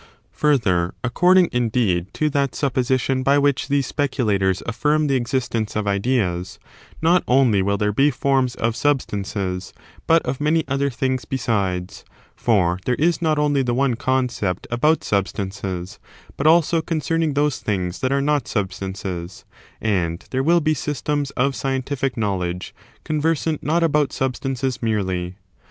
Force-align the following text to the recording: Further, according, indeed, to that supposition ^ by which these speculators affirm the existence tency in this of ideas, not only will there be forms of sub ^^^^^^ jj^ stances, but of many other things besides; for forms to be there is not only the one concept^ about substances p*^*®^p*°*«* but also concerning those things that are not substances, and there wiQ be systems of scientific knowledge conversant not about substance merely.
Further, 0.31 0.95
according, 1.03 1.47
indeed, 1.51 2.11
to 2.15 2.27
that 2.31 2.55
supposition 2.55 3.21
^ 3.21 3.23
by 3.23 3.37
which 3.37 3.67
these 3.67 3.85
speculators 3.85 4.63
affirm 4.65 5.05
the 5.05 5.13
existence 5.15 5.75
tency 5.75 5.75
in 5.75 5.75
this 5.75 5.75
of 5.75 5.87
ideas, 5.87 6.59
not 7.03 7.23
only 7.27 7.61
will 7.61 7.77
there 7.77 7.91
be 7.91 8.09
forms 8.09 8.55
of 8.55 8.75
sub 8.75 8.97
^^^^^^ 8.99 9.01
jj^ 9.03 9.05
stances, 9.05 9.73
but 10.07 10.23
of 10.23 10.41
many 10.41 10.67
other 10.67 10.89
things 10.89 11.25
besides; 11.25 12.03
for 12.35 12.77
forms 12.77 12.81
to 12.85 12.91
be 12.93 12.95
there 12.97 13.07
is 13.09 13.21
not 13.21 13.37
only 13.37 13.61
the 13.61 13.75
one 13.75 13.95
concept^ 13.95 14.65
about 14.71 15.03
substances 15.03 15.99
p*^*®^p*°*«* 16.01 16.33
but 16.35 16.47
also 16.47 16.81
concerning 16.81 17.35
those 17.35 17.59
things 17.59 17.99
that 17.99 18.11
are 18.11 18.21
not 18.23 18.47
substances, 18.47 19.45
and 19.79 20.25
there 20.31 20.43
wiQ 20.43 20.63
be 20.63 20.73
systems 20.73 21.29
of 21.37 21.55
scientific 21.55 22.17
knowledge 22.17 22.73
conversant 23.03 23.61
not 23.61 23.83
about 23.83 24.11
substance 24.11 24.81
merely. 24.81 25.35